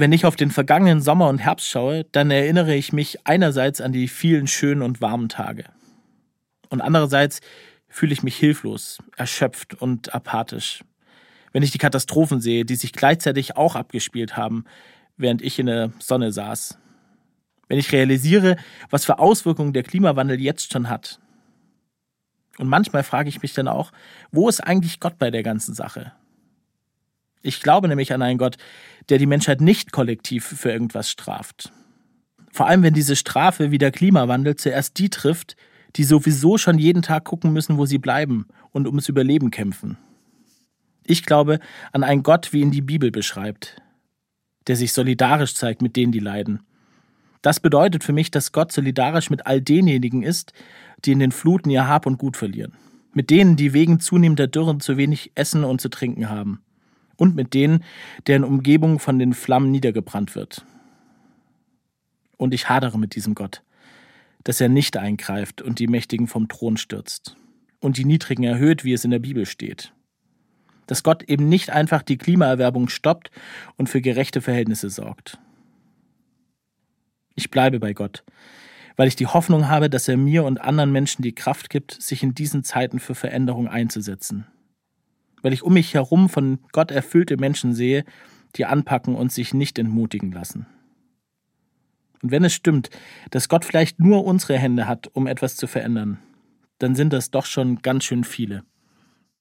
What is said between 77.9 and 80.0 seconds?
Gott, weil ich die Hoffnung habe,